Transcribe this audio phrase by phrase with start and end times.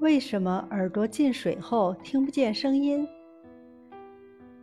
[0.00, 3.04] 为什么耳朵进水后听不见声音？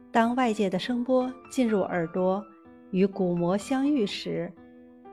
[0.10, 2.42] 当外界的声波进入耳朵，
[2.92, 4.50] 与鼓膜相遇时，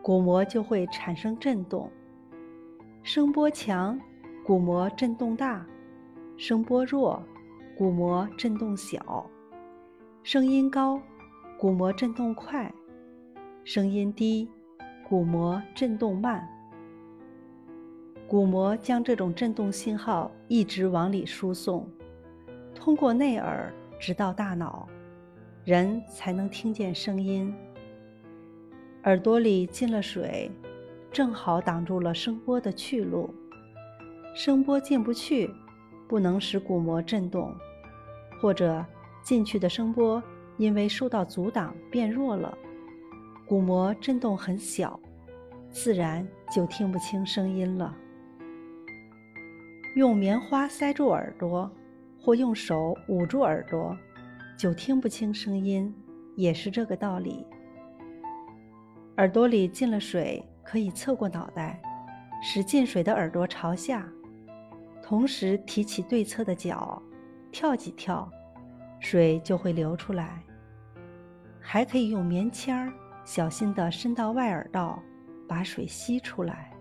[0.00, 1.90] 鼓膜就会产生震动。
[3.03, 3.98] 声波强，
[4.44, 5.66] 鼓膜震动大；
[6.36, 7.20] 声波弱，
[7.76, 9.28] 鼓膜震动小。
[10.22, 11.02] 声音高，
[11.58, 12.70] 鼓膜震动快；
[13.64, 14.48] 声音低，
[15.08, 16.48] 鼓膜震动慢。
[18.27, 21.86] 鼓膜将这种振动信号一直往里输送，
[22.74, 24.88] 通过内耳直到大脑，
[25.64, 27.54] 人才能听见声音。
[29.04, 30.50] 耳朵里进了水，
[31.10, 33.34] 正好挡住了声波的去路，
[34.34, 35.50] 声波进不去，
[36.08, 37.54] 不能使鼓膜振动，
[38.41, 38.82] 或者
[39.22, 40.22] 进去的声波
[40.56, 42.56] 因为受到阻挡变弱了，
[43.46, 44.98] 鼓膜振动很小，
[45.70, 47.94] 自然就听不清声音了。
[49.95, 51.70] 用棉花塞住耳朵，
[52.19, 53.94] 或用手捂住耳朵，
[54.56, 55.94] 就听不清声音，
[56.34, 57.47] 也是这个道理。
[59.19, 61.78] 耳朵里进了水，可以侧过脑袋，
[62.42, 64.11] 使进水的耳朵朝下，
[65.03, 67.00] 同时提起对侧的脚，
[67.50, 68.27] 跳几跳，
[68.98, 70.42] 水就会流出来。
[71.61, 72.91] 还可以用棉签儿，
[73.27, 75.03] 小心地伸到外耳道，
[75.47, 76.72] 把水吸出来。